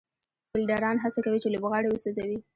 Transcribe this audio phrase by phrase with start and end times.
[0.51, 2.37] فېلډران هڅه کوي، چي لوبغاړی وسوځوي.